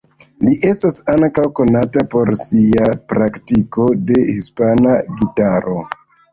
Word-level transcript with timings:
Li 0.45 0.53
estas 0.69 0.95
ankaŭ 1.15 1.43
konata 1.59 2.05
por 2.15 2.33
sia 2.41 2.89
praktiko 3.15 3.87
de 4.11 4.21
hispana 4.33 4.99
gitaro. 5.23 5.81